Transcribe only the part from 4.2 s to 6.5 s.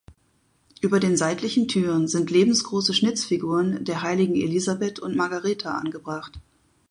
Elisabeth und Margareta angebracht.